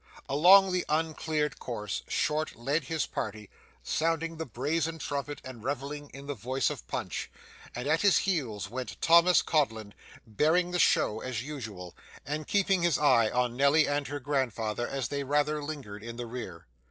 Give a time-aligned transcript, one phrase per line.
[0.27, 3.51] Along the uncleared course, Short led his party,
[3.83, 7.29] sounding the brazen trumpet and revelling in the voice of Punch;
[7.75, 9.93] and at his heels went Thomas Codlin,
[10.25, 11.95] bearing the show as usual,
[12.25, 16.25] and keeping his eye on Nelly and her grandfather, as they rather lingered in the
[16.25, 16.65] rear.